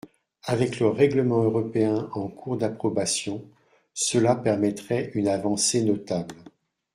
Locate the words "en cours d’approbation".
2.13-3.45